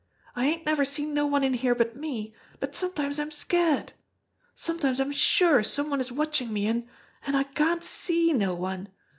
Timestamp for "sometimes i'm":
4.55-5.11